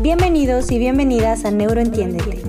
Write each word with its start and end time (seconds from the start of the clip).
Bienvenidos 0.00 0.70
y 0.70 0.78
bienvenidas 0.78 1.46
a 1.46 1.50
Neuroentiéndete, 1.50 2.42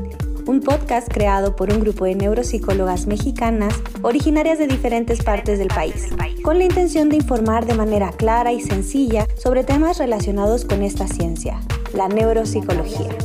un 0.47 0.59
podcast 0.59 1.07
creado 1.09 1.55
por 1.55 1.71
un 1.71 1.79
grupo 1.79 2.03
de 2.03 2.13
neuropsicólogas 2.13 3.07
mexicanas 3.07 3.73
originarias 4.01 4.59
de 4.59 4.67
diferentes 4.67 5.23
partes 5.23 5.57
del 5.57 5.69
país, 5.69 6.09
con 6.43 6.57
la 6.57 6.65
intención 6.65 7.07
de 7.07 7.15
informar 7.15 7.65
de 7.65 7.73
manera 7.73 8.11
clara 8.11 8.51
y 8.51 8.59
sencilla 8.59 9.25
sobre 9.37 9.63
temas 9.63 9.97
relacionados 9.97 10.65
con 10.65 10.83
esta 10.83 11.07
ciencia, 11.07 11.61
la 11.93 12.09
neuropsicología. 12.09 13.15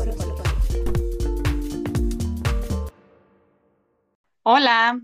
Hola, 4.44 5.00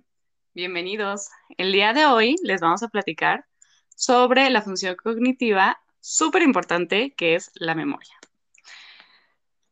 bienvenidos. 0.54 1.28
El 1.56 1.72
día 1.72 1.92
de 1.92 2.06
hoy 2.06 2.36
les 2.44 2.60
vamos 2.60 2.84
a 2.84 2.88
platicar 2.88 3.46
sobre 3.96 4.48
la 4.48 4.62
función 4.62 4.94
cognitiva 4.94 5.76
súper 5.98 6.42
importante 6.42 7.14
que 7.16 7.34
es 7.34 7.50
la 7.56 7.74
memoria. 7.74 8.17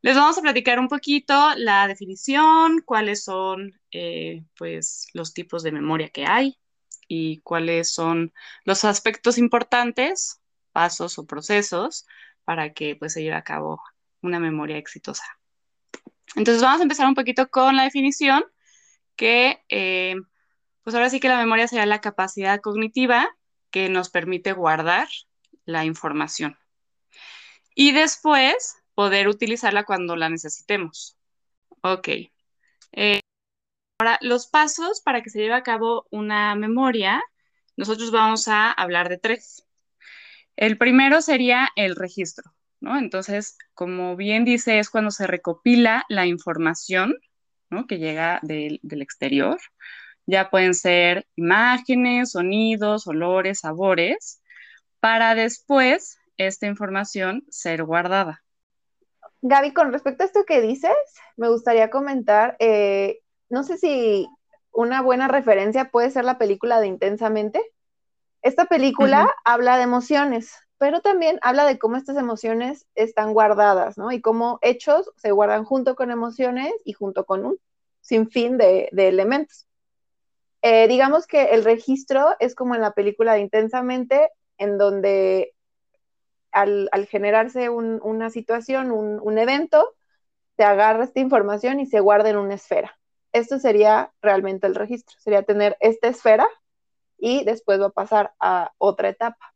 Les 0.07 0.15
vamos 0.15 0.39
a 0.39 0.41
platicar 0.41 0.79
un 0.79 0.87
poquito 0.87 1.35
la 1.57 1.89
definición, 1.89 2.81
cuáles 2.85 3.25
son 3.25 3.77
eh, 3.91 4.45
pues, 4.57 5.09
los 5.15 5.35
tipos 5.35 5.65
de 5.65 5.73
memoria 5.73 6.11
que 6.11 6.25
hay 6.25 6.57
y 7.09 7.41
cuáles 7.41 7.91
son 7.91 8.33
los 8.65 8.85
aspectos 8.85 9.37
importantes, 9.37 10.41
pasos 10.71 11.19
o 11.19 11.27
procesos 11.27 12.07
para 12.45 12.73
que 12.73 12.95
pues, 12.95 13.15
se 13.15 13.25
lleve 13.25 13.35
a 13.35 13.43
cabo 13.43 13.83
una 14.23 14.39
memoria 14.39 14.77
exitosa. 14.77 15.25
Entonces 16.37 16.63
vamos 16.63 16.79
a 16.79 16.85
empezar 16.85 17.09
un 17.09 17.17
poquito 17.17 17.51
con 17.51 17.75
la 17.75 17.83
definición, 17.83 18.45
que 19.17 19.65
eh, 19.71 20.15
pues 20.85 20.95
ahora 20.95 21.11
sí 21.11 21.19
que 21.19 21.27
la 21.29 21.39
memoria 21.39 21.67
sería 21.67 21.85
la 21.85 22.01
capacidad 22.01 22.61
cognitiva 22.61 23.37
que 23.73 23.89
nos 23.89 24.11
permite 24.11 24.53
guardar 24.53 25.09
la 25.65 25.85
información. 25.85 26.57
Y 27.75 27.91
después 27.91 28.77
poder 28.97 29.29
utilizarla 29.29 29.85
cuando 29.85 30.17
la 30.17 30.31
necesitemos. 30.31 31.17
Ok. 31.83 32.09
Eh, 32.93 33.21
ahora, 34.01 34.19
los 34.23 34.49
pasos 34.49 35.03
para 35.03 35.23
que 35.23 35.31
se 35.31 35.41
lleve 35.41 35.55
a 35.55 35.63
cabo 35.63 36.07
una 36.11 36.55
memoria, 36.57 37.23
nosotros 37.77 38.11
vamos 38.11 38.49
a 38.49 38.73
hablar 38.73 39.09
de 39.11 39.19
tres. 39.19 39.67
El 40.57 40.79
primero 40.79 41.21
sería 41.21 41.69
el 41.77 41.95
registro, 41.95 42.55
¿no? 42.81 42.99
Entonces, 42.99 43.59
como 43.75 44.17
bien 44.17 44.45
dice, 44.47 44.79
es 44.79 44.89
cuando 44.91 45.11
se 45.11 45.27
recopila 45.27 46.05
la 46.09 46.27
información, 46.27 47.15
¿no? 47.71 47.87
Que 47.87 47.99
llega 47.99 48.41
del, 48.43 48.81
del 48.83 49.03
exterior. 49.03 49.59
Ya 50.25 50.49
pueden 50.51 50.75
ser 50.75 51.27
imágenes, 51.37 52.33
sonidos, 52.33 53.07
olores, 53.07 53.61
sabores, 53.61 54.41
para 55.01 55.35
después 55.35 56.19
esta 56.39 56.67
información 56.67 57.45
ser 57.51 57.85
guardada. 57.85 58.46
Gaby, 59.49 59.73
con 59.73 59.93
respecto 59.93 60.23
a 60.23 60.27
esto 60.27 60.45
que 60.45 60.61
dices, 60.61 60.93
me 61.37 61.49
gustaría 61.49 61.91
comentar, 61.91 62.57
eh, 62.59 63.21
no 63.49 63.63
sé 63.63 63.79
si 63.79 64.29
una 64.73 65.03
buena 65.03 65.29
referencia 65.29 65.91
puede 65.91 66.11
ser 66.11 66.25
la 66.25 66.39
película 66.39 66.81
de 66.81 66.89
Intensamente. 66.89 67.63
Esta 68.43 68.67
película 68.67 69.35
habla 69.45 69.77
de 69.77 69.85
emociones, 69.85 70.53
pero 70.79 71.01
también 71.01 71.39
habla 71.43 71.65
de 71.65 71.79
cómo 71.79 71.97
estas 71.97 72.17
emociones 72.17 72.87
están 72.95 73.33
guardadas, 73.33 73.97
¿no? 73.97 74.13
Y 74.13 74.21
cómo 74.21 74.59
hechos 74.63 75.11
se 75.17 75.31
guardan 75.31 75.65
junto 75.65 75.97
con 75.97 76.11
emociones 76.11 76.73
y 76.85 76.93
junto 76.93 77.25
con 77.25 77.47
un 77.47 77.59
sinfín 78.01 78.59
de, 78.59 78.89
de 78.93 79.09
elementos. 79.09 79.67
Eh, 80.63 80.89
digamos 80.89 81.27
que 81.27 81.47
el 81.55 81.65
registro 81.65 82.35
es 82.39 82.55
como 82.55 82.75
en 82.75 82.81
la 82.81 82.93
película 82.93 83.35
de 83.35 83.41
Intensamente, 83.41 84.29
en 84.59 84.79
donde 84.79 85.55
al, 86.57 87.07
generarse 87.07 87.69
una 87.69 88.31
situación, 88.31 88.91
un, 88.91 89.39
evento, 89.39 89.95
se 90.57 90.65
agarra 90.65 91.05
esta 91.05 91.21
información 91.21 91.81
y 91.81 91.87
se 91.87 92.01
guarda 92.01 92.31
en 92.31 92.39
una 92.39 92.55
esfera. 92.55 92.99
Esto 93.33 93.59
sería 93.59 94.13
realmente 94.23 94.67
el 94.67 94.75
registro, 94.75 95.17
sería 95.21 95.43
tener 95.43 95.77
esta 95.81 96.09
esfera 96.09 96.49
y 97.19 97.45
después 97.45 97.79
va 97.81 97.87
a 97.87 97.91
pasar 97.91 98.33
a 98.41 98.73
otra 98.79 99.11
etapa. 99.11 99.55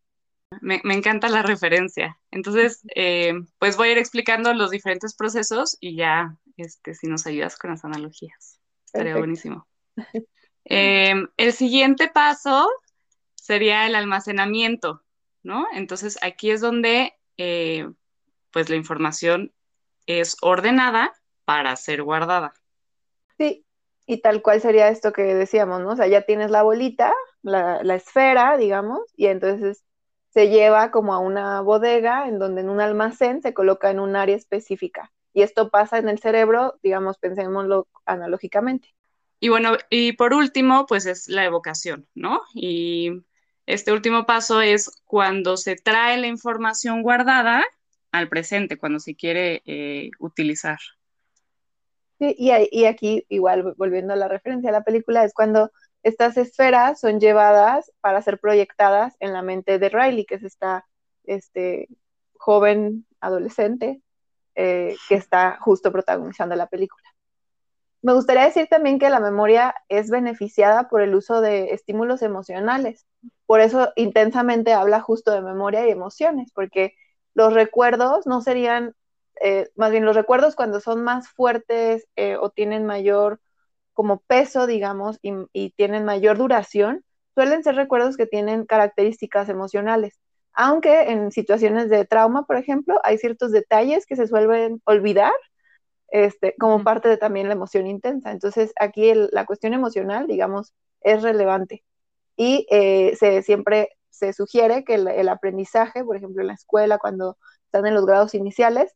Me, 0.61 0.81
encanta 0.84 1.28
la 1.28 1.43
referencia. 1.43 2.19
Entonces, 2.31 2.83
eh, 2.94 3.32
pues 3.59 3.77
voy 3.77 3.88
a 3.88 3.93
ir 3.93 3.99
explicando 3.99 4.53
los 4.53 4.71
diferentes 4.71 5.15
procesos 5.15 5.78
y 5.81 5.97
ya, 5.97 6.37
este, 6.56 6.94
si 6.94 7.06
nos 7.06 7.27
ayudas 7.27 7.56
con 7.56 7.71
las 7.71 7.84
analogías, 7.84 8.61
estaría 8.84 9.17
buenísimo. 9.17 9.67
Eh, 10.67 11.15
el 11.38 11.53
siguiente 11.55 12.09
paso 12.09 12.69
sería 13.34 13.87
el 13.87 13.94
almacenamiento. 13.94 15.03
¿No? 15.43 15.67
Entonces 15.73 16.19
aquí 16.23 16.51
es 16.51 16.61
donde 16.61 17.15
eh, 17.37 17.89
pues 18.51 18.69
la 18.69 18.77
información 18.77 19.53
es 20.06 20.37
ordenada 20.43 21.12
para 21.45 21.75
ser 21.77 22.03
guardada. 22.03 22.53
Sí, 23.39 23.65
y 24.06 24.21
tal 24.21 24.43
cual 24.43 24.61
sería 24.61 24.89
esto 24.89 25.12
que 25.12 25.23
decíamos, 25.23 25.81
¿no? 25.81 25.91
O 25.91 25.97
sea, 25.97 26.06
ya 26.06 26.23
tienes 26.23 26.50
la 26.50 26.62
bolita, 26.62 27.15
la, 27.43 27.83
la 27.83 27.95
esfera, 27.95 28.56
digamos, 28.56 29.00
y 29.17 29.27
entonces 29.27 29.84
se 30.31 30.49
lleva 30.49 30.91
como 30.91 31.15
a 31.15 31.19
una 31.19 31.61
bodega 31.61 32.29
en 32.29 32.39
donde 32.39 32.61
en 32.61 32.71
un 32.71 32.81
almacén 32.81 33.43
se 33.43 33.55
coloca 33.55 33.91
en 33.91 34.00
un 34.00 34.17
área 34.17 34.37
específica. 34.37 35.12
Y 35.33 35.43
esto 35.43 35.71
pasa 35.71 35.99
en 35.99 36.09
el 36.09 36.19
cerebro, 36.19 36.79
digamos, 36.83 37.19
pensémoslo 37.19 37.87
analógicamente. 38.05 38.89
Y 39.39 39.49
bueno, 39.49 39.77
y 39.89 40.12
por 40.12 40.34
último, 40.34 40.87
pues 40.87 41.06
es 41.06 41.29
la 41.29 41.45
evocación, 41.45 42.06
¿no? 42.15 42.43
Y 42.55 43.23
este 43.72 43.92
último 43.92 44.26
paso 44.26 44.60
es 44.60 45.03
cuando 45.04 45.56
se 45.56 45.76
trae 45.76 46.16
la 46.19 46.26
información 46.26 47.03
guardada 47.03 47.64
al 48.12 48.28
presente, 48.28 48.78
cuando 48.78 49.00
se 49.00 49.14
quiere 49.14 49.62
eh, 49.66 50.10
utilizar. 50.19 50.78
Sí, 52.19 52.34
y, 52.38 52.84
aquí, 52.84 53.25
igual, 53.31 53.75
volviendo 53.78 54.12
a 54.12 54.16
la 54.16 54.28
referencia 54.28 54.69
a 54.69 54.72
la 54.75 54.84
película, 54.84 55.25
es 55.25 55.32
cuando 55.32 55.70
estas 56.03 56.36
esferas 56.36 57.00
son 57.00 57.19
llevadas 57.19 57.92
para 58.00 58.20
ser 58.20 58.38
proyectadas 58.38 59.16
en 59.20 59.32
la 59.32 59.42
mente 59.42 59.78
de 59.78 59.88
Riley, 59.88 60.26
que 60.26 60.34
es 60.34 60.42
esta 60.42 60.87
este, 61.25 61.88
joven 62.37 63.06
adolescente 63.20 64.02
eh, 64.54 64.97
que 65.08 65.14
está 65.14 65.58
justo 65.60 65.91
protagonizando 65.91 66.54
la 66.56 66.66
película. 66.66 67.09
Me 68.03 68.15
gustaría 68.15 68.44
decir 68.44 68.66
también 68.69 68.99
que 68.99 69.11
la 69.11 69.21
memoria 69.21 69.75
es 69.88 70.09
beneficiada 70.11 70.88
por 70.88 71.03
el 71.03 71.15
uso 71.15 71.41
de 71.43 71.75
estímulos 71.75 72.22
emocionales. 72.22 73.06
Por 73.47 73.61
eso 73.61 73.93
intensamente 73.97 74.72
habla 74.72 75.00
justo 75.00 75.33
de 75.33 75.43
memoria 75.43 75.87
y 75.87 75.91
emociones, 75.91 76.50
porque 76.55 76.94
los 77.34 77.53
recuerdos 77.53 78.27
no 78.27 78.41
serían, 78.41 78.94
eh, 79.43 79.69
más 79.77 79.91
bien 79.91 80.06
los 80.06 80.16
recuerdos 80.16 80.56
cuando 80.56 80.81
son 80.81 81.05
más 81.05 81.28
fuertes 81.28 82.06
eh, 82.16 82.37
o 82.37 82.50
tienen 82.50 82.87
mayor 82.87 83.41
como 83.93 84.21
peso, 84.21 84.67
digamos, 84.67 85.19
y, 85.22 85.32
y 85.53 85.71
tienen 85.72 86.05
mayor 86.06 86.38
duración, 86.38 87.05
suelen 87.34 87.62
ser 87.62 87.75
recuerdos 87.77 88.17
que 88.17 88.27
tienen 88.27 88.65
características 88.65 89.49
emocionales. 89.50 90.19
Aunque 90.55 91.11
en 91.11 91.32
situaciones 91.32 91.91
de 91.91 92.06
trauma, 92.06 92.44
por 92.47 92.56
ejemplo, 92.56 92.99
hay 93.05 93.19
ciertos 93.19 93.53
detalles 93.53 94.06
que 94.06 94.17
se 94.17 94.27
suelen 94.27 94.81
olvidar 94.84 95.32
este, 96.10 96.54
como 96.59 96.82
parte 96.84 97.09
de 97.09 97.16
también 97.16 97.48
la 97.48 97.54
emoción 97.54 97.87
intensa. 97.87 98.31
Entonces, 98.31 98.72
aquí 98.78 99.12
la 99.15 99.47
cuestión 99.47 99.75
emocional, 99.75 100.26
digamos, 100.26 100.72
es 101.00 101.22
relevante. 101.22 101.84
Y 102.37 102.66
eh, 102.71 103.16
se, 103.16 103.43
siempre 103.43 103.91
se 104.10 104.32
sugiere 104.32 104.84
que 104.84 104.94
el, 104.94 105.28
aprendizaje, 105.28 106.04
por 106.04 106.16
ejemplo, 106.16 106.43
en 106.43 106.49
la 106.49 106.54
escuela, 106.54 106.99
cuando 106.99 107.38
están 107.65 107.87
en 107.87 107.94
los 107.94 108.06
grados 108.06 108.34
iniciales, 108.34 108.94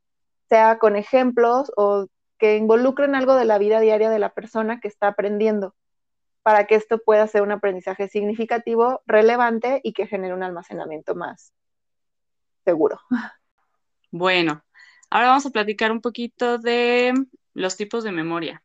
sea 0.49 0.79
con 0.79 0.97
ejemplos 0.97 1.73
o 1.77 2.07
que 2.39 2.57
involucren 2.57 3.15
algo 3.15 3.35
de 3.35 3.47
la 3.47 3.59
vida 3.59 3.81
diaria 3.81 4.11
de 4.11 4.19
la 4.19 4.35
persona 4.35 4.81
que 4.81 4.89
está 4.89 5.09
aprendiendo, 5.09 5.75
para 6.43 6.67
que 6.67 6.75
esto 6.75 6.99
pueda 6.99 7.27
ser 7.27 7.43
un 7.43 7.53
aprendizaje 7.53 8.09
significativo, 8.09 9.03
relevante 9.07 9.81
y 9.83 9.95
que 9.95 10.07
genere 10.07 10.35
un 10.35 10.43
almacenamiento 10.43 11.15
más 11.15 11.55
seguro. 12.65 13.01
Bueno, 14.11 14.63
Ahora 15.15 15.29
vamos 15.29 15.47
a 15.47 15.51
platicar 15.51 15.93
un 15.93 16.01
poquito 16.01 16.59
de 16.59 17.15
los 17.53 17.77
tipos 17.77 18.03
de 18.03 18.11
memoria. 18.11 18.65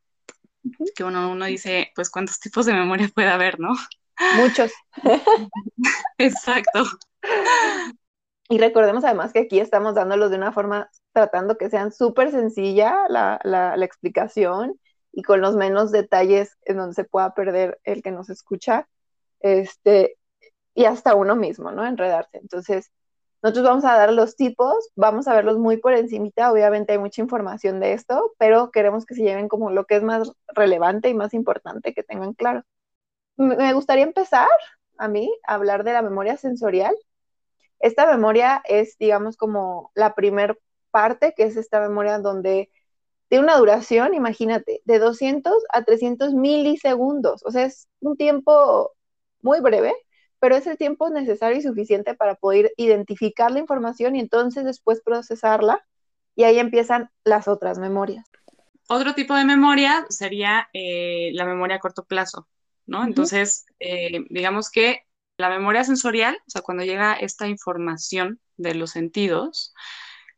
Que 0.95 1.03
uno, 1.03 1.29
uno 1.29 1.45
dice, 1.45 1.91
pues, 1.94 2.09
¿cuántos 2.09 2.39
tipos 2.39 2.65
de 2.65 2.74
memoria 2.74 3.07
puede 3.13 3.27
haber, 3.27 3.59
no? 3.59 3.75
Muchos. 4.35 4.71
Exacto. 6.18 6.85
Y 8.50 8.57
recordemos 8.57 9.03
además 9.03 9.31
que 9.31 9.41
aquí 9.41 9.59
estamos 9.59 9.94
dándolos 9.94 10.31
de 10.31 10.38
una 10.38 10.51
forma, 10.51 10.89
tratando 11.13 11.56
que 11.56 11.69
sean 11.69 11.91
súper 11.91 12.31
sencilla 12.31 12.97
la, 13.09 13.39
la, 13.44 13.77
la, 13.77 13.85
explicación 13.85 14.79
y 15.12 15.21
con 15.21 15.41
los 15.41 15.56
menos 15.56 15.91
detalles 15.91 16.57
en 16.65 16.77
donde 16.77 16.95
se 16.95 17.03
pueda 17.03 17.35
perder 17.35 17.79
el 17.83 18.01
que 18.01 18.09
nos 18.09 18.31
escucha, 18.31 18.89
este, 19.39 20.18
y 20.74 20.85
hasta 20.85 21.13
uno 21.13 21.35
mismo, 21.35 21.71
¿no? 21.71 21.85
Enredarse. 21.85 22.39
Entonces, 22.39 22.91
nosotros 23.41 23.65
vamos 23.65 23.86
a 23.86 23.97
dar 23.97 24.12
los 24.13 24.36
tipos, 24.36 24.89
vamos 24.95 25.27
a 25.27 25.33
verlos 25.33 25.57
muy 25.57 25.77
por 25.77 25.94
encimita, 25.94 26.51
obviamente 26.51 26.94
hay 26.94 27.00
mucha 27.00 27.21
información 27.21 27.80
de 27.80 27.94
esto, 27.94 28.33
pero 28.38 28.71
queremos 28.71 29.06
que 29.06 29.15
se 29.15 29.24
lleven 29.24 29.47
como 29.47 29.71
lo 29.71 29.86
que 29.86 29.95
es 29.95 30.03
más 30.03 30.31
relevante 30.50 31.09
y 31.09 31.13
más 31.13 31.33
importante 31.33 31.94
que 31.94 32.03
tengan 32.03 32.33
claro. 32.33 32.63
Me 33.38 33.74
gustaría 33.74 34.03
empezar 34.03 34.50
a 34.97 35.07
mí 35.07 35.31
a 35.47 35.56
hablar 35.56 35.83
de 35.83 35.94
la 35.94 36.01
memoria 36.01 36.38
sensorial. 36.38 36.95
Esta 37.80 38.06
memoria 38.06 38.62
es, 38.65 38.97
digamos, 38.97 39.38
como 39.38 39.91
la 39.95 40.13
primer 40.15 40.59
parte, 40.91 41.33
que 41.36 41.44
es 41.44 41.56
esta 41.56 41.80
memoria 41.80 42.19
donde 42.19 42.69
tiene 43.30 43.45
una 43.45 43.57
duración, 43.57 44.13
imagínate, 44.13 44.81
de 44.86 45.00
200 45.00 45.63
a 45.71 45.83
300 45.83 46.33
milisegundos. 46.33 47.44
O 47.45 47.51
sea, 47.51 47.65
es 47.65 47.88
un 48.01 48.18
tiempo 48.18 48.91
muy 49.41 49.62
breve, 49.62 49.94
pero 50.39 50.56
es 50.56 50.68
el 50.68 50.77
tiempo 50.77 51.09
necesario 51.09 51.57
y 51.57 51.62
suficiente 51.62 52.13
para 52.15 52.36
poder 52.36 52.74
identificar 52.77 53.51
la 53.51 53.59
información 53.59 54.15
y 54.15 54.19
entonces 54.19 54.65
después 54.65 55.01
procesarla 55.01 55.86
y 56.36 56.44
ahí 56.44 56.59
empiezan 56.59 57.09
las 57.24 57.47
otras 57.47 57.80
memorias. 57.80 58.25
Otro 58.88 59.13
tipo 59.13 59.36
de 59.36 59.45
memoria 59.45 60.06
sería 60.09 60.69
eh, 60.74 61.31
la 61.33 61.45
memoria 61.45 61.75
a 61.75 61.80
corto 61.80 62.06
plazo, 62.06 62.47
¿no? 62.88 63.03
Entonces, 63.03 63.65
eh, 63.80 64.25
digamos 64.30 64.71
que 64.71 65.03
la 65.38 65.50
memoria 65.50 65.83
sensorial, 65.83 66.38
o 66.47 66.50
sea, 66.50 66.62
cuando 66.62 66.83
llega 66.83 67.13
esta 67.13 67.47
información 67.47 68.39
de 68.57 68.74
los 68.74 68.91
sentidos, 68.91 69.74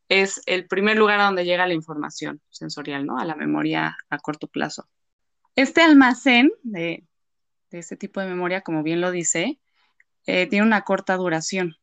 es 0.10 0.42
el 0.46 0.68
primer 0.68 0.98
lugar 0.98 1.22
a 1.22 1.26
donde 1.26 1.46
llega 1.46 1.66
la 1.66 1.74
información 1.74 2.42
sensorial, 2.50 3.06
¿no? 3.06 3.18
A 3.18 3.24
la 3.24 3.36
memoria 3.36 3.96
a 4.10 4.20
corto 4.20 4.48
plazo. 4.48 4.90
Este 5.56 5.82
almacén 5.82 6.52
de, 6.64 7.06
este 7.72 7.96
tipo 7.96 8.20
de 8.20 8.28
memoria, 8.28 8.60
como 8.60 8.84
bien 8.84 9.00
lo 9.00 9.12
dice, 9.12 9.60
eh, 10.26 10.48
tiene 10.48 10.66
una 10.66 10.82
corta 10.82 11.16
duración. 11.16 11.76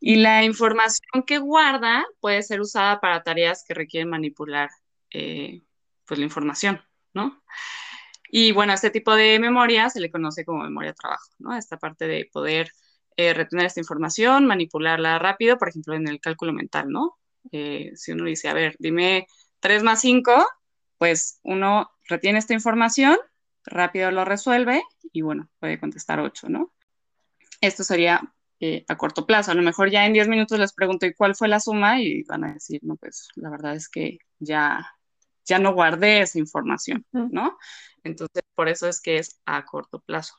Y 0.00 0.16
la 0.16 0.44
información 0.44 1.24
que 1.26 1.38
guarda 1.38 2.04
puede 2.20 2.42
ser 2.42 2.60
usada 2.60 3.00
para 3.00 3.22
tareas 3.22 3.64
que 3.66 3.74
requieren 3.74 4.08
manipular 4.08 4.70
eh, 5.10 5.62
pues, 6.06 6.18
la 6.18 6.24
información, 6.24 6.80
¿no? 7.12 7.42
Y 8.30 8.52
bueno, 8.52 8.72
este 8.72 8.90
tipo 8.90 9.14
de 9.14 9.38
memoria 9.38 9.90
se 9.90 10.00
le 10.00 10.10
conoce 10.10 10.44
como 10.44 10.64
memoria 10.64 10.90
de 10.90 10.96
trabajo, 10.96 11.30
¿no? 11.38 11.56
Esta 11.56 11.78
parte 11.78 12.06
de 12.08 12.28
poder 12.32 12.70
eh, 13.16 13.32
retener 13.32 13.66
esta 13.66 13.80
información, 13.80 14.46
manipularla 14.46 15.18
rápido, 15.20 15.56
por 15.56 15.68
ejemplo, 15.68 15.94
en 15.94 16.08
el 16.08 16.20
cálculo 16.20 16.52
mental, 16.52 16.90
¿no? 16.90 17.16
Eh, 17.52 17.92
si 17.94 18.12
uno 18.12 18.24
dice, 18.24 18.48
a 18.48 18.54
ver, 18.54 18.74
dime 18.80 19.26
3 19.60 19.84
más 19.84 20.00
5, 20.00 20.46
pues 20.98 21.38
uno 21.44 21.92
retiene 22.08 22.40
esta 22.40 22.54
información, 22.54 23.16
rápido 23.64 24.10
lo 24.10 24.24
resuelve 24.24 24.82
y 25.12 25.22
bueno, 25.22 25.48
puede 25.60 25.78
contestar 25.78 26.18
8, 26.18 26.48
¿no? 26.48 26.73
Esto 27.66 27.82
sería 27.82 28.20
eh, 28.60 28.84
a 28.88 28.96
corto 28.96 29.26
plazo. 29.26 29.50
A 29.50 29.54
lo 29.54 29.62
mejor 29.62 29.90
ya 29.90 30.06
en 30.06 30.12
10 30.12 30.28
minutos 30.28 30.58
les 30.58 30.72
pregunto, 30.72 31.06
¿y 31.06 31.14
cuál 31.14 31.34
fue 31.34 31.48
la 31.48 31.60
suma? 31.60 32.00
Y 32.00 32.22
van 32.24 32.44
a 32.44 32.54
decir, 32.54 32.80
no, 32.82 32.96
pues 32.96 33.28
la 33.36 33.50
verdad 33.50 33.74
es 33.74 33.88
que 33.88 34.18
ya, 34.38 34.86
ya 35.44 35.58
no 35.58 35.74
guardé 35.74 36.20
esa 36.20 36.38
información, 36.38 37.04
¿no? 37.12 37.56
Entonces, 38.02 38.42
por 38.54 38.68
eso 38.68 38.88
es 38.88 39.00
que 39.00 39.16
es 39.16 39.40
a 39.46 39.64
corto 39.64 40.00
plazo. 40.00 40.34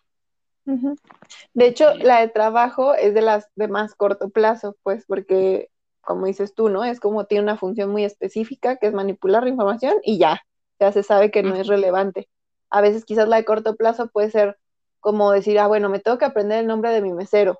De 0.66 1.68
hecho, 1.68 1.94
la 1.96 2.22
de 2.22 2.28
trabajo 2.30 2.96
es 2.96 3.14
de 3.14 3.22
las 3.22 3.48
de 3.56 3.68
más 3.68 3.94
corto 3.96 4.30
plazo, 4.30 4.78
pues, 4.84 5.06
porque 5.06 5.70
como 6.02 6.28
dices 6.28 6.54
tú, 6.54 6.70
¿no? 6.70 6.84
Es 6.86 7.00
como 7.00 7.26
tiene 7.26 7.44
una 7.44 7.58
función 7.58 7.92
muy 7.92 8.06
específica 8.06 8.78
que 8.78 8.88
es 8.88 8.94
manipular 8.94 9.44
la 9.44 9.50
información 9.50 9.96
y 10.04 10.18
ya, 10.20 10.42
ya 10.80 10.92
se 10.92 11.04
sabe 11.04 11.32
que 11.32 11.44
no 11.44 11.56
es 11.56 11.68
relevante. 11.68 12.30
A 12.70 12.82
veces 12.82 13.06
quizás 13.06 13.28
la 13.28 13.38
de 13.38 13.46
corto 13.46 13.76
plazo 13.76 14.08
puede 14.08 14.30
ser 14.30 14.58
como 15.06 15.32
decir, 15.32 15.60
ah, 15.60 15.68
bueno, 15.68 15.88
me 15.88 16.00
tengo 16.00 16.18
que 16.18 16.26
aprender 16.26 16.60
el 16.62 16.66
nombre 16.66 16.90
de 16.90 17.00
mi 17.00 17.14
mesero. 17.14 17.60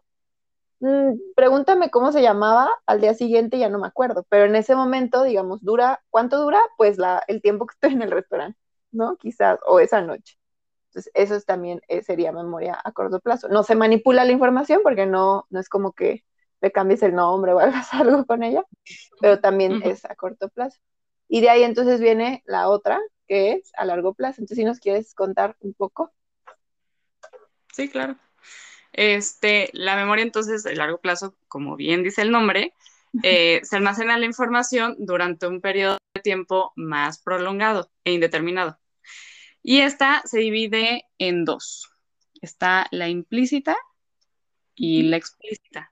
Mm, 0.80 1.14
pregúntame 1.36 1.92
cómo 1.92 2.12
se 2.12 2.24
llamaba, 2.24 2.72
al 2.88 3.02
día 3.02 3.14
siguiente 3.14 3.60
ya 3.60 3.70
no 3.70 3.78
me 3.78 3.86
acuerdo, 3.86 4.26
pero 4.30 4.46
en 4.46 4.56
ese 4.56 4.76
momento, 4.76 5.22
digamos, 5.22 5.62
dura, 5.64 6.02
¿cuánto 6.10 6.42
dura? 6.42 6.60
Pues 6.76 6.98
la, 6.98 7.24
el 7.28 7.44
tiempo 7.44 7.68
que 7.68 7.74
estoy 7.74 7.94
en 7.94 8.02
el 8.02 8.10
restaurante, 8.10 8.58
¿no? 8.92 9.16
Quizás, 9.18 9.60
o 9.68 9.80
esa 9.80 10.02
noche. 10.02 10.40
Entonces, 10.90 11.12
eso 11.14 11.40
también 11.42 11.82
eh, 11.88 12.02
sería 12.02 12.32
memoria 12.32 12.80
a 12.84 12.92
corto 12.94 13.20
plazo. 13.20 13.48
No 13.48 13.62
se 13.62 13.76
manipula 13.76 14.26
la 14.26 14.32
información 14.32 14.82
porque 14.84 15.06
no, 15.06 15.46
no 15.52 15.60
es 15.60 15.70
como 15.70 15.94
que 15.94 16.26
le 16.62 16.72
cambies 16.72 17.04
el 17.04 17.14
nombre 17.14 17.54
o 17.54 17.60
hagas 17.62 17.94
algo 17.94 18.26
con 18.26 18.42
ella, 18.42 18.64
pero 19.22 19.40
también 19.40 19.82
es 19.84 20.04
a 20.06 20.16
corto 20.16 20.50
plazo. 20.50 20.80
Y 21.28 21.42
de 21.42 21.50
ahí 21.52 21.62
entonces 21.64 22.00
viene 22.02 22.42
la 22.48 22.70
otra, 22.70 23.00
que 23.28 23.52
es 23.54 23.72
a 23.78 23.86
largo 23.86 24.16
plazo. 24.16 24.42
Entonces, 24.42 24.58
si 24.58 24.66
nos 24.66 24.80
quieres 24.80 25.14
contar 25.14 25.56
un 25.60 25.76
poco. 25.76 26.12
Sí, 27.76 27.90
claro. 27.90 28.16
Este, 28.94 29.70
la 29.74 29.98
memoria 29.98 30.24
entonces 30.24 30.66
a 30.66 30.72
largo 30.72 31.02
plazo, 31.02 31.36
como 31.50 31.76
bien 31.76 32.04
dice 32.04 32.22
el 32.22 32.32
nombre, 32.32 32.74
eh, 33.22 33.60
se 33.64 33.76
almacena 33.76 34.18
la 34.18 34.26
información 34.26 34.96
durante 34.98 35.46
un 35.46 35.60
periodo 35.60 35.98
de 36.14 36.22
tiempo 36.22 36.72
más 36.78 37.22
prolongado 37.22 37.92
e 38.06 38.14
indeterminado. 38.14 38.80
Y 39.62 39.82
esta 39.82 40.22
se 40.24 40.40
divide 40.40 41.04
en 41.18 41.44
dos. 41.44 41.92
Está 42.42 42.88
la 42.92 43.10
implícita 43.10 43.76
y 44.74 45.04
la 45.04 45.18
explícita. 45.18 45.92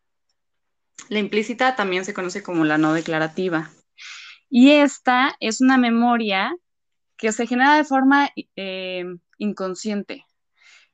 La 1.09 1.19
implícita 1.19 1.75
también 1.75 2.05
se 2.05 2.13
conoce 2.13 2.43
como 2.43 2.63
la 2.63 2.77
no 2.77 2.93
declarativa. 2.93 3.71
Y 4.49 4.71
esta 4.71 5.35
es 5.41 5.59
una 5.59 5.77
memoria 5.77 6.55
que 7.17 7.33
se 7.33 7.45
genera 7.45 7.75
de 7.75 7.83
forma 7.83 8.29
eh, 8.55 9.03
inconsciente 9.37 10.25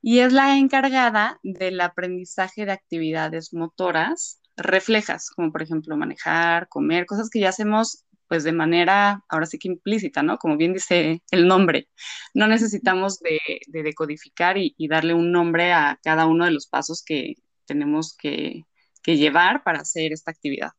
y 0.01 0.19
es 0.19 0.33
la 0.33 0.57
encargada 0.57 1.39
del 1.43 1.81
aprendizaje 1.81 2.65
de 2.65 2.71
actividades 2.71 3.53
motoras 3.53 4.41
reflejas, 4.55 5.29
como 5.29 5.51
por 5.51 5.61
ejemplo 5.61 5.97
manejar, 5.97 6.67
comer, 6.69 7.05
cosas 7.05 7.29
que 7.29 7.39
ya 7.39 7.49
hacemos 7.49 8.05
pues 8.27 8.43
de 8.43 8.51
manera, 8.53 9.23
ahora 9.27 9.47
sí 9.47 9.57
que 9.57 9.69
implícita, 9.69 10.21
¿no? 10.21 10.37
Como 10.37 10.55
bien 10.55 10.71
dice 10.71 11.23
el 11.31 11.47
nombre. 11.47 11.89
No 12.35 12.47
necesitamos 12.47 13.19
de, 13.19 13.39
decodificar 13.67 14.55
y, 14.57 14.75
darle 14.87 15.15
un 15.15 15.31
nombre 15.31 15.73
a 15.73 15.99
cada 16.03 16.27
uno 16.27 16.45
de 16.45 16.51
los 16.51 16.67
pasos 16.67 17.03
que 17.03 17.33
tenemos 17.65 18.15
que, 18.15 18.65
que 19.01 19.17
llevar 19.17 19.63
para 19.63 19.79
hacer 19.79 20.13
esta 20.13 20.29
actividad. 20.29 20.71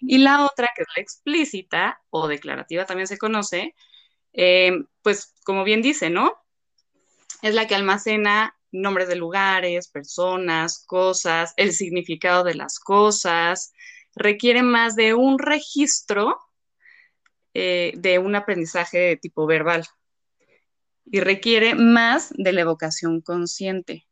Y 0.00 0.18
la 0.18 0.46
otra, 0.46 0.70
que 0.74 0.82
es 0.82 0.88
la 0.96 1.02
explícita 1.02 2.00
o 2.10 2.26
declarativa, 2.26 2.86
también 2.86 3.06
se 3.06 3.18
conoce, 3.18 3.74
eh, 4.32 4.72
pues 5.02 5.34
como 5.44 5.64
bien 5.64 5.82
dice, 5.82 6.08
¿no? 6.08 6.41
Es 7.42 7.54
la 7.54 7.66
que 7.66 7.74
almacena 7.74 8.56
nombres 8.70 9.08
de 9.08 9.16
lugares, 9.16 9.88
personas, 9.88 10.84
cosas, 10.86 11.52
el 11.56 11.72
significado 11.72 12.44
de 12.44 12.54
las 12.54 12.78
cosas, 12.78 13.72
requiere 14.14 14.62
más 14.62 14.96
de 14.96 15.14
un 15.14 15.38
registro 15.38 16.38
eh, 17.54 17.92
de 17.96 18.18
un 18.18 18.34
aprendizaje 18.34 18.98
de 18.98 19.16
tipo 19.16 19.46
verbal 19.46 19.84
y 21.04 21.20
requiere 21.20 21.74
más 21.74 22.32
de 22.36 22.52
la 22.52 22.62
evocación 22.62 23.20
consciente. 23.20 24.06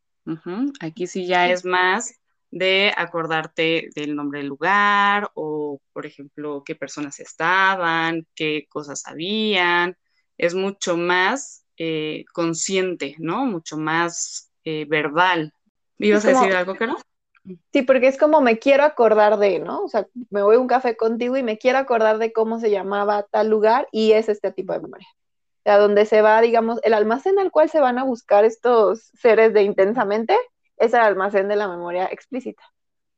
Aquí 0.79 1.07
sí 1.07 1.25
ya 1.25 1.49
es 1.49 1.65
más 1.65 2.13
de 2.51 2.93
acordarte 2.95 3.89
del 3.95 4.15
nombre 4.15 4.39
del 4.39 4.47
lugar 4.49 5.31
o, 5.33 5.81
por 5.93 6.05
ejemplo, 6.05 6.63
qué 6.63 6.75
personas 6.75 7.19
estaban, 7.19 8.27
qué 8.35 8.67
cosas 8.69 9.07
habían. 9.07 9.97
Es 10.37 10.53
mucho 10.53 10.97
más 10.97 11.60
eh, 11.77 12.25
consciente, 12.33 13.15
¿no? 13.19 13.45
Mucho 13.45 13.77
más 13.77 14.51
eh, 14.63 14.85
verbal. 14.87 15.53
¿Ibas 15.97 16.25
a 16.25 16.29
decir 16.29 16.55
algo, 16.55 16.75
Caro? 16.75 16.97
Sí, 17.73 17.81
porque 17.81 18.07
es 18.07 18.17
como 18.17 18.41
me 18.41 18.59
quiero 18.59 18.83
acordar 18.83 19.37
de, 19.37 19.59
¿no? 19.59 19.83
O 19.83 19.87
sea, 19.87 20.07
me 20.29 20.43
voy 20.43 20.57
a 20.57 20.59
un 20.59 20.67
café 20.67 20.95
contigo 20.95 21.37
y 21.37 21.43
me 21.43 21.57
quiero 21.57 21.79
acordar 21.79 22.19
de 22.19 22.31
cómo 22.31 22.59
se 22.59 22.69
llamaba 22.69 23.23
tal 23.23 23.49
lugar 23.49 23.87
y 23.91 24.11
es 24.11 24.29
este 24.29 24.51
tipo 24.51 24.73
de 24.73 24.79
memoria. 24.79 25.07
O 25.09 25.63
sea, 25.63 25.77
donde 25.77 26.05
se 26.05 26.21
va, 26.21 26.41
digamos, 26.41 26.79
el 26.83 26.93
almacén 26.93 27.39
al 27.39 27.51
cual 27.51 27.69
se 27.69 27.79
van 27.79 27.97
a 27.97 28.03
buscar 28.03 28.45
estos 28.45 29.11
seres 29.13 29.53
de 29.53 29.63
intensamente 29.63 30.37
es 30.77 30.93
el 30.93 31.01
almacén 31.01 31.47
de 31.47 31.55
la 31.55 31.67
memoria 31.67 32.05
explícita. 32.05 32.63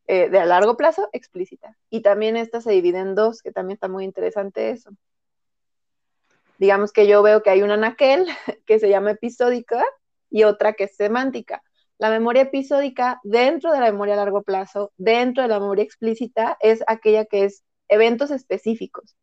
Eh, 0.05 0.29
de 0.29 0.39
a 0.39 0.45
largo 0.45 0.75
plazo, 0.75 1.09
explícita. 1.13 1.77
Y 1.89 2.01
también 2.01 2.35
esta 2.35 2.59
se 2.59 2.71
divide 2.71 2.99
en 2.99 3.15
dos, 3.15 3.41
que 3.41 3.51
también 3.53 3.75
está 3.75 3.87
muy 3.87 4.03
interesante 4.03 4.69
eso. 4.69 4.91
Digamos 6.57 6.91
que 6.91 7.07
yo 7.07 7.21
veo 7.23 7.43
que 7.43 7.49
hay 7.49 7.61
una 7.61 7.75
anaquel 7.75 8.27
que 8.65 8.79
se 8.79 8.89
llama 8.89 9.11
episódica 9.11 9.83
y 10.29 10.43
otra 10.43 10.73
que 10.73 10.85
es 10.85 10.95
semántica. 10.95 11.63
La 11.97 12.09
memoria 12.09 12.43
episódica 12.43 13.19
dentro 13.23 13.71
de 13.71 13.79
la 13.79 13.91
memoria 13.91 14.15
a 14.15 14.17
largo 14.17 14.43
plazo, 14.43 14.91
dentro 14.97 15.43
de 15.43 15.49
la 15.49 15.59
memoria 15.59 15.83
explícita, 15.83 16.57
es 16.59 16.83
aquella 16.87 17.25
que 17.25 17.45
es 17.45 17.63
eventos 17.87 18.31
específicos. 18.31 19.15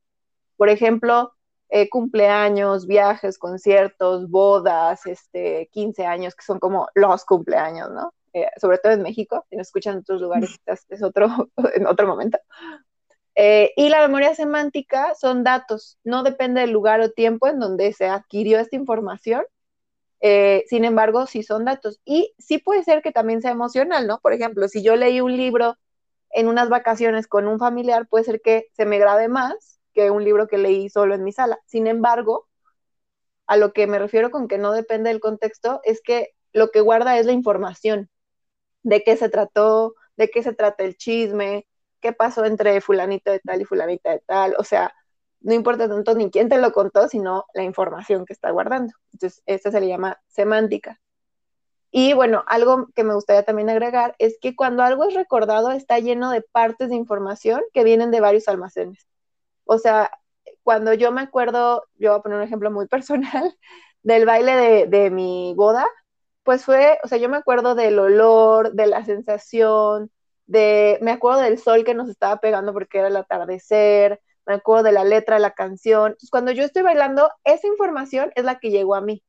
Por 0.56 0.68
ejemplo, 0.68 1.32
eh, 1.68 1.88
cumpleaños, 1.88 2.86
viajes, 2.86 3.38
conciertos, 3.38 4.28
bodas, 4.30 5.06
este, 5.06 5.68
15 5.72 6.06
años, 6.06 6.34
que 6.34 6.44
son 6.44 6.58
como 6.58 6.88
los 6.94 7.24
cumpleaños, 7.24 7.90
¿no? 7.90 8.12
Eh, 8.32 8.46
sobre 8.60 8.78
todo 8.78 8.92
en 8.92 9.02
México, 9.02 9.44
si 9.50 9.56
nos 9.56 9.68
escuchan 9.68 9.94
en 9.94 10.00
otros 10.00 10.20
lugares, 10.20 10.60
es 10.66 11.02
otro, 11.02 11.28
en 11.74 11.86
otro 11.86 12.06
momento. 12.06 12.38
Eh, 13.42 13.72
y 13.74 13.88
la 13.88 14.02
memoria 14.02 14.34
semántica 14.34 15.14
son 15.14 15.44
datos, 15.44 15.98
no 16.04 16.22
depende 16.22 16.60
del 16.60 16.72
lugar 16.72 17.00
o 17.00 17.10
tiempo 17.10 17.48
en 17.48 17.58
donde 17.58 17.90
se 17.94 18.04
adquirió 18.06 18.58
esta 18.60 18.76
información, 18.76 19.46
eh, 20.20 20.64
sin 20.68 20.84
embargo, 20.84 21.26
sí 21.26 21.42
son 21.42 21.64
datos. 21.64 22.00
Y 22.04 22.34
sí 22.38 22.58
puede 22.58 22.84
ser 22.84 23.00
que 23.00 23.12
también 23.12 23.40
sea 23.40 23.52
emocional, 23.52 24.06
¿no? 24.06 24.20
Por 24.20 24.34
ejemplo, 24.34 24.68
si 24.68 24.82
yo 24.82 24.94
leí 24.94 25.22
un 25.22 25.38
libro 25.38 25.78
en 26.30 26.48
unas 26.48 26.68
vacaciones 26.68 27.26
con 27.26 27.48
un 27.48 27.58
familiar, 27.58 28.06
puede 28.08 28.24
ser 28.24 28.42
que 28.42 28.66
se 28.74 28.84
me 28.84 28.98
grabe 28.98 29.28
más 29.28 29.80
que 29.94 30.10
un 30.10 30.22
libro 30.24 30.46
que 30.46 30.58
leí 30.58 30.90
solo 30.90 31.14
en 31.14 31.24
mi 31.24 31.32
sala. 31.32 31.58
Sin 31.66 31.86
embargo, 31.86 32.46
a 33.46 33.56
lo 33.56 33.72
que 33.72 33.86
me 33.86 33.98
refiero 33.98 34.30
con 34.30 34.48
que 34.48 34.58
no 34.58 34.72
depende 34.72 35.08
del 35.10 35.20
contexto 35.20 35.80
es 35.84 36.02
que 36.02 36.30
lo 36.52 36.70
que 36.70 36.82
guarda 36.82 37.18
es 37.18 37.24
la 37.24 37.32
información 37.32 38.10
de 38.82 39.02
qué 39.02 39.16
se 39.16 39.30
trató, 39.30 39.94
de 40.16 40.30
qué 40.30 40.42
se 40.42 40.52
trata 40.54 40.84
el 40.84 40.96
chisme, 40.98 41.66
qué 42.00 42.12
pasó 42.12 42.44
entre 42.44 42.80
fulanito 42.80 43.30
de 43.30 43.40
tal 43.40 43.60
y 43.62 43.64
fulanita 43.64 44.10
de 44.10 44.20
tal. 44.20 44.54
O 44.58 44.64
sea, 44.64 44.92
no 45.40 45.54
importa 45.54 45.88
tanto 45.88 46.14
ni 46.14 46.30
quién 46.30 46.48
te 46.48 46.58
lo 46.58 46.72
contó, 46.72 47.08
sino 47.08 47.46
la 47.54 47.62
información 47.62 48.24
que 48.26 48.32
está 48.32 48.50
guardando. 48.50 48.92
Entonces, 49.12 49.42
esta 49.46 49.70
se 49.70 49.80
le 49.80 49.88
llama 49.88 50.20
semántica. 50.28 51.00
Y 51.90 52.12
bueno, 52.12 52.44
algo 52.46 52.88
que 52.94 53.04
me 53.04 53.14
gustaría 53.14 53.42
también 53.44 53.68
agregar 53.70 54.14
es 54.18 54.38
que 54.40 54.54
cuando 54.54 54.82
algo 54.82 55.04
es 55.04 55.14
recordado 55.14 55.72
está 55.72 55.98
lleno 55.98 56.30
de 56.30 56.42
partes 56.42 56.88
de 56.90 56.96
información 56.96 57.62
que 57.72 57.84
vienen 57.84 58.10
de 58.10 58.20
varios 58.20 58.48
almacenes. 58.48 59.06
O 59.64 59.78
sea, 59.78 60.10
cuando 60.62 60.94
yo 60.94 61.12
me 61.12 61.22
acuerdo, 61.22 61.84
yo 61.96 62.10
voy 62.10 62.18
a 62.20 62.22
poner 62.22 62.38
un 62.38 62.44
ejemplo 62.44 62.70
muy 62.70 62.86
personal, 62.88 63.56
del 64.02 64.24
baile 64.26 64.52
de, 64.56 64.86
de 64.86 65.10
mi 65.10 65.54
boda, 65.56 65.86
pues 66.42 66.64
fue, 66.64 66.98
o 67.04 67.08
sea, 67.08 67.18
yo 67.18 67.28
me 67.28 67.36
acuerdo 67.36 67.74
del 67.74 67.98
olor, 67.98 68.72
de 68.72 68.86
la 68.86 69.04
sensación, 69.04 70.10
de, 70.50 70.98
me 71.00 71.12
acuerdo 71.12 71.42
del 71.42 71.58
sol 71.58 71.84
que 71.84 71.94
nos 71.94 72.08
estaba 72.08 72.40
pegando 72.40 72.72
porque 72.72 72.98
era 72.98 73.06
el 73.06 73.16
atardecer, 73.16 74.20
me 74.46 74.54
acuerdo 74.54 74.82
de 74.82 74.92
la 74.92 75.04
letra 75.04 75.36
de 75.36 75.42
la 75.42 75.52
canción. 75.52 76.16
cuando 76.32 76.50
yo 76.50 76.64
estoy 76.64 76.82
bailando, 76.82 77.30
esa 77.44 77.68
información 77.68 78.32
es 78.34 78.44
la 78.44 78.58
que 78.58 78.70
llegó 78.70 78.96
a 78.96 79.00
mí 79.00 79.22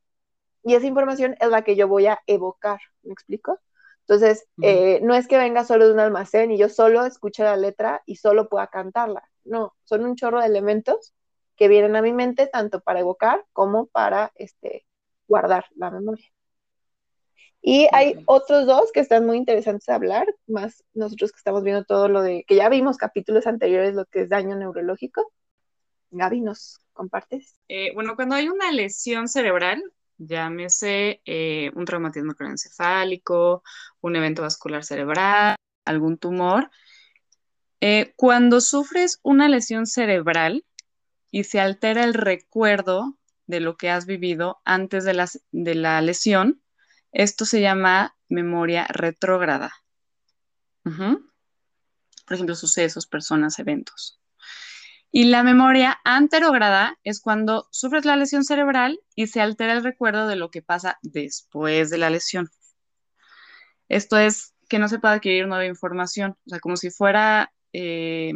y 0.63 0.73
esa 0.73 0.87
información 0.87 1.35
es 1.39 1.49
la 1.49 1.63
que 1.63 1.75
yo 1.75 1.87
voy 1.87 2.07
a 2.07 2.19
evocar, 2.25 2.79
¿me 3.03 3.13
explico? 3.13 3.59
Entonces, 3.99 4.47
eh, 4.63 4.99
no 5.03 5.13
es 5.13 5.27
que 5.27 5.37
venga 5.37 5.63
solo 5.63 5.87
de 5.87 5.93
un 5.93 5.99
almacén 5.99 6.49
y 6.49 6.57
yo 6.57 6.69
solo 6.69 7.05
escuche 7.05 7.43
la 7.43 7.55
letra 7.55 8.01
y 8.07 8.15
solo 8.15 8.49
pueda 8.49 8.65
cantarla, 8.67 9.23
no, 9.43 9.75
son 9.83 10.03
un 10.03 10.15
chorro 10.15 10.39
de 10.41 10.47
elementos 10.47 11.13
que 11.55 11.67
vienen 11.67 11.95
a 11.95 12.01
mi 12.01 12.13
mente 12.13 12.47
tanto 12.47 12.81
para 12.81 13.01
evocar 13.01 13.45
como 13.53 13.85
para 13.85 14.31
este, 14.35 14.87
guardar 15.27 15.65
la 15.75 15.91
memoria. 15.91 16.25
Y 17.61 17.87
hay 17.91 18.15
otros 18.25 18.65
dos 18.65 18.91
que 18.91 19.01
están 19.01 19.25
muy 19.25 19.37
interesantes 19.37 19.87
a 19.89 19.95
hablar, 19.95 20.25
más 20.47 20.83
nosotros 20.93 21.31
que 21.31 21.37
estamos 21.37 21.63
viendo 21.63 21.83
todo 21.83 22.07
lo 22.07 22.23
de, 22.23 22.43
que 22.47 22.55
ya 22.55 22.69
vimos 22.69 22.97
capítulos 22.97 23.45
anteriores, 23.45 23.93
lo 23.93 24.05
que 24.05 24.21
es 24.21 24.29
daño 24.29 24.55
neurológico. 24.55 25.31
Gaby, 26.09 26.41
¿nos 26.41 26.79
compartes? 26.93 27.59
Eh, 27.67 27.91
bueno, 27.93 28.15
cuando 28.15 28.35
hay 28.35 28.49
una 28.49 28.71
lesión 28.71 29.27
cerebral, 29.27 29.83
llámese 30.17 31.21
eh, 31.25 31.71
un 31.75 31.85
traumatismo 31.85 32.33
craneoencefálico, 32.33 33.63
un 34.01 34.15
evento 34.15 34.41
vascular 34.41 34.83
cerebral, 34.83 35.55
algún 35.85 36.17
tumor, 36.17 36.71
eh, 37.79 38.13
cuando 38.15 38.59
sufres 38.59 39.19
una 39.23 39.47
lesión 39.49 39.85
cerebral 39.85 40.65
y 41.29 41.43
se 41.45 41.59
altera 41.59 42.03
el 42.03 42.13
recuerdo 42.13 43.17
de 43.45 43.59
lo 43.59 43.77
que 43.77 43.89
has 43.89 44.05
vivido 44.05 44.61
antes 44.65 45.05
de 45.05 45.75
la 45.75 46.01
lesión, 46.01 46.61
esto 47.11 47.45
se 47.45 47.61
llama 47.61 48.15
memoria 48.29 48.85
retrógrada. 48.87 49.73
Por 50.83 52.35
ejemplo, 52.35 52.55
sucesos, 52.55 53.07
personas, 53.07 53.59
eventos. 53.59 54.19
Y 55.11 55.25
la 55.25 55.43
memoria 55.43 55.99
anterógrada 56.05 56.97
es 57.03 57.19
cuando 57.19 57.67
sufres 57.71 58.05
la 58.05 58.15
lesión 58.15 58.45
cerebral 58.45 59.01
y 59.13 59.27
se 59.27 59.41
altera 59.41 59.73
el 59.73 59.83
recuerdo 59.83 60.27
de 60.27 60.37
lo 60.37 60.49
que 60.49 60.61
pasa 60.61 60.97
después 61.01 61.89
de 61.89 61.97
la 61.97 62.09
lesión. 62.09 62.49
Esto 63.89 64.17
es 64.17 64.55
que 64.69 64.79
no 64.79 64.87
se 64.87 64.99
puede 64.99 65.15
adquirir 65.15 65.47
nueva 65.47 65.65
información, 65.65 66.37
o 66.45 66.49
sea, 66.49 66.59
como 66.61 66.77
si 66.77 66.91
fuera 66.91 67.51
eh, 67.73 68.31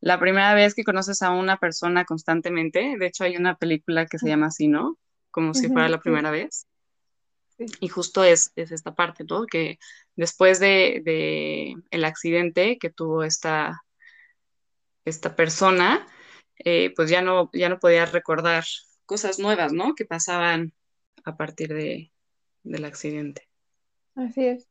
la 0.00 0.20
primera 0.20 0.54
vez 0.54 0.76
que 0.76 0.84
conoces 0.84 1.22
a 1.22 1.32
una 1.32 1.58
persona 1.58 2.04
constantemente. 2.04 2.96
De 2.96 3.06
hecho, 3.06 3.24
hay 3.24 3.36
una 3.36 3.56
película 3.56 4.06
que 4.06 4.18
se 4.18 4.28
llama 4.28 4.46
así, 4.46 4.68
¿no? 4.68 4.96
Como 5.32 5.54
si 5.54 5.66
fuera 5.66 5.88
la 5.88 6.00
primera 6.00 6.30
vez. 6.30 6.68
Y 7.80 7.88
justo 7.88 8.24
es, 8.24 8.52
esta 8.56 8.94
parte, 8.94 9.24
¿no? 9.24 9.46
Que 9.46 9.78
después 10.16 10.60
de, 10.60 11.74
el 11.90 12.04
accidente 12.04 12.78
que 12.78 12.90
tuvo 12.90 13.22
esta, 13.22 13.82
esta 15.04 15.36
persona, 15.36 16.06
eh, 16.64 16.92
pues 16.96 17.10
ya 17.10 17.22
no, 17.22 17.50
ya 17.52 17.68
no 17.68 17.78
podía 17.78 18.06
recordar 18.06 18.64
cosas 19.04 19.38
nuevas, 19.38 19.72
¿no? 19.72 19.94
Que 19.94 20.06
pasaban 20.06 20.72
a 21.24 21.36
partir 21.36 21.74
de, 21.74 22.12
del 22.62 22.84
accidente. 22.84 23.48
Así 24.14 24.46
es. 24.46 24.68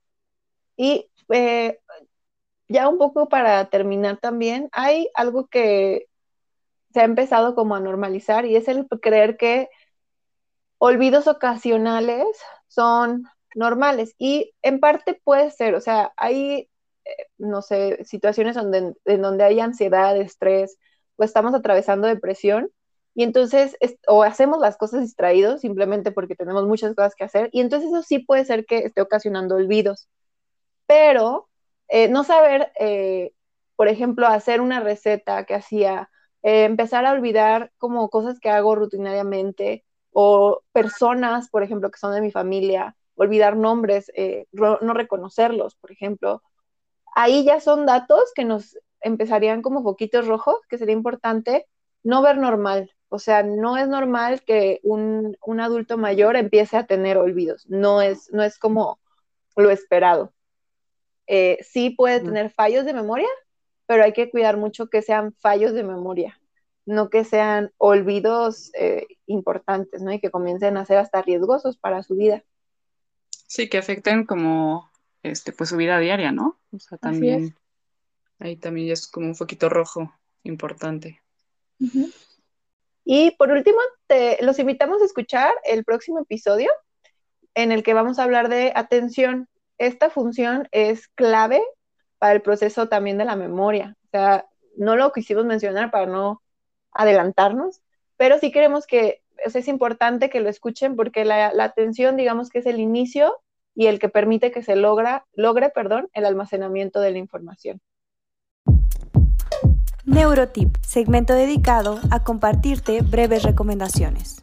Y 0.75 1.09
eh, 1.29 1.79
ya 2.67 2.87
un 2.87 2.97
poco 2.97 3.29
para 3.29 3.69
terminar 3.69 4.17
también, 4.17 4.69
hay 4.71 5.09
algo 5.13 5.47
que 5.47 6.07
se 6.93 7.01
ha 7.01 7.03
empezado 7.03 7.53
como 7.53 7.75
a 7.75 7.79
normalizar 7.79 8.45
y 8.45 8.55
es 8.55 8.67
el 8.67 8.87
creer 9.01 9.37
que 9.37 9.69
olvidos 10.79 11.27
ocasionales 11.27 12.25
son 12.69 13.25
normales. 13.55 14.15
Y 14.17 14.53
en 14.61 14.79
parte 14.79 15.19
puede 15.23 15.51
ser, 15.51 15.75
o 15.75 15.81
sea, 15.81 16.13
hay, 16.17 16.69
eh, 17.05 17.27
no 17.37 17.61
sé, 17.61 18.03
situaciones 18.05 18.55
donde, 18.55 18.95
en 19.05 19.21
donde 19.21 19.43
hay 19.43 19.59
ansiedad, 19.59 20.15
estrés, 20.17 20.77
o 21.17 21.23
estamos 21.23 21.53
atravesando 21.53 22.07
depresión 22.07 22.71
y 23.13 23.23
entonces 23.23 23.77
o 24.07 24.23
hacemos 24.23 24.59
las 24.59 24.77
cosas 24.77 25.01
distraídos 25.01 25.61
simplemente 25.61 26.11
porque 26.11 26.35
tenemos 26.35 26.65
muchas 26.67 26.95
cosas 26.95 27.15
que 27.15 27.25
hacer 27.25 27.49
y 27.51 27.61
entonces 27.61 27.89
eso 27.89 28.03
sí 28.03 28.19
puede 28.19 28.45
ser 28.45 28.65
que 28.65 28.79
esté 28.79 29.01
ocasionando 29.01 29.55
olvidos, 29.55 30.07
pero 30.87 31.49
eh, 31.89 32.07
no 32.09 32.23
saber, 32.23 32.71
eh, 32.79 33.33
por 33.75 33.87
ejemplo, 33.89 34.27
hacer 34.27 34.61
una 34.61 34.79
receta 34.81 35.45
que 35.45 35.55
hacía, 35.55 36.09
empezar 36.43 37.05
a 37.05 37.11
olvidar 37.11 37.71
como 37.77 38.09
cosas 38.09 38.39
que 38.39 38.49
hago 38.49 38.75
rutinariamente, 38.75 39.85
o 40.11 40.61
personas, 40.71 41.49
por 41.49 41.63
ejemplo, 41.63 41.91
que 41.91 41.99
son 41.99 42.13
de 42.13 42.21
mi 42.21 42.31
familia, 42.31 42.95
olvidar 43.15 43.55
nombres, 43.55 44.11
eh, 44.15 44.47
no 44.51 44.93
reconocerlos, 44.93 45.75
por 45.75 45.91
ejemplo. 45.91 46.41
Ahí 47.15 47.43
ya 47.43 47.59
son 47.59 47.85
datos 47.85 48.31
que 48.33 48.45
nos 48.45 48.77
empezarían 49.01 49.61
como 49.61 49.83
foquitos 49.83 50.27
rojos, 50.27 50.57
que 50.69 50.77
sería 50.77 50.93
importante 50.93 51.67
no 52.03 52.21
ver 52.21 52.37
normal. 52.37 52.91
O 53.09 53.19
sea, 53.19 53.43
no 53.43 53.77
es 53.77 53.87
normal 53.87 54.41
que 54.43 54.79
un, 54.83 55.37
adulto 55.59 55.97
mayor 55.97 56.35
empiece 56.35 56.77
a 56.77 56.85
tener 56.85 57.17
olvidos. 57.17 57.65
No 57.67 58.01
es, 58.01 58.31
no 58.31 58.43
es 58.43 58.57
como 58.57 58.99
lo 59.55 59.71
esperado. 59.71 60.33
Eh, 61.27 61.57
sí 61.61 61.91
puede 61.91 62.21
tener 62.21 62.49
fallos 62.51 62.85
de 62.85 62.93
memoria, 62.93 63.27
pero 63.85 64.03
hay 64.03 64.13
que 64.13 64.29
cuidar 64.29 64.57
mucho 64.57 64.87
que 64.87 65.01
sean 65.01 65.33
fallos 65.33 65.73
de 65.73 65.83
memoria 65.83 66.39
no 66.89 67.09
que 67.09 67.23
sean 67.23 67.71
olvidos 67.77 68.71
eh, 68.73 69.05
importantes, 69.27 70.01
¿no? 70.01 70.11
Y 70.11 70.19
que 70.19 70.31
comiencen 70.31 70.75
a 70.75 70.85
ser 70.85 70.97
hasta 70.97 71.21
riesgosos 71.21 71.77
para 71.77 72.01
su 72.01 72.15
vida. 72.15 72.43
Sí, 73.47 73.69
que 73.69 73.77
afecten 73.77 74.25
como, 74.25 74.89
este, 75.21 75.53
pues 75.53 75.69
su 75.69 75.77
vida 75.77 75.99
diaria, 75.99 76.31
¿no? 76.31 76.59
O 76.71 76.79
sea, 76.79 76.97
también, 76.97 77.55
ahí 78.39 78.55
también 78.55 78.91
es 78.91 79.07
como 79.07 79.27
un 79.27 79.35
foquito 79.35 79.69
rojo 79.69 80.11
importante. 80.43 81.21
Y 83.05 83.31
por 83.37 83.51
último, 83.51 83.77
te, 84.07 84.43
los 84.43 84.57
invitamos 84.57 85.01
a 85.03 85.05
escuchar 85.05 85.53
el 85.65 85.83
próximo 85.83 86.19
episodio 86.19 86.71
en 87.53 87.71
el 87.71 87.83
que 87.83 87.93
vamos 87.93 88.17
a 88.17 88.23
hablar 88.23 88.49
de 88.49 88.71
atención. 88.75 89.47
Esta 89.77 90.09
función 90.09 90.67
es 90.71 91.07
clave 91.09 91.61
para 92.17 92.33
el 92.33 92.41
proceso 92.41 92.89
también 92.89 93.19
de 93.19 93.25
la 93.25 93.35
memoria. 93.35 93.95
O 94.05 94.07
sea, 94.09 94.47
no 94.75 94.95
lo 94.95 95.11
quisimos 95.11 95.45
mencionar 95.45 95.91
para 95.91 96.07
no 96.07 96.41
adelantarnos, 96.91 97.81
pero 98.17 98.39
sí 98.39 98.51
queremos 98.51 98.85
que 98.85 99.21
es 99.43 99.67
importante 99.67 100.29
que 100.29 100.41
lo 100.41 100.49
escuchen 100.49 100.95
porque 100.95 101.25
la, 101.25 101.47
atención, 101.63 102.17
digamos 102.17 102.49
que 102.49 102.59
es 102.59 102.65
el 102.65 102.79
inicio 102.79 103.35
y 103.75 103.87
el 103.87 103.99
que 103.99 104.09
permite 104.09 104.51
que 104.51 104.63
se 104.63 104.75
logra, 104.75 105.25
logre 105.33 105.69
perdón, 105.69 106.09
el 106.13 106.25
almacenamiento 106.25 106.99
de 106.99 107.11
la 107.11 107.17
información. 107.17 107.81
Neurotip, 110.05 110.75
segmento 110.81 111.33
dedicado 111.33 111.99
a 112.11 112.23
compartirte 112.23 113.01
breves 113.01 113.43
recomendaciones. 113.43 114.41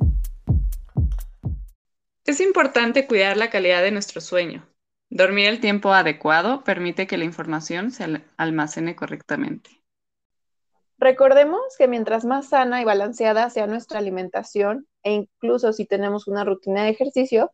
Es 2.25 2.41
importante 2.41 3.07
cuidar 3.07 3.37
la 3.37 3.51
calidad 3.51 3.83
de 3.83 3.91
nuestro 3.91 4.21
sueño. 4.21 4.67
Dormir 5.11 5.47
el 5.47 5.61
tiempo 5.61 5.93
adecuado 5.93 6.65
permite 6.65 7.07
que 7.07 7.17
la 7.17 7.25
información 7.25 7.91
se 7.91 8.23
almacene 8.37 8.97
correctamente. 8.97 9.71
Recordemos 10.99 11.61
que 11.77 11.89
mientras 11.89 12.25
más 12.25 12.49
sana 12.49 12.81
y 12.81 12.85
balanceada 12.85 13.51
sea 13.51 13.67
nuestra 13.67 13.99
alimentación 13.99 14.87
e 15.03 15.13
incluso 15.13 15.73
si 15.73 15.85
tenemos 15.85 16.27
una 16.27 16.45
rutina 16.45 16.85
de 16.85 16.91
ejercicio, 16.91 17.53